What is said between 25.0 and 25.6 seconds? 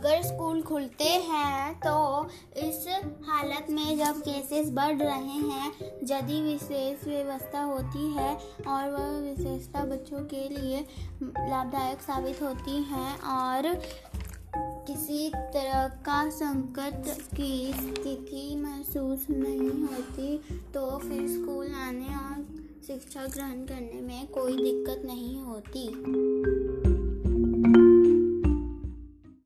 नहीं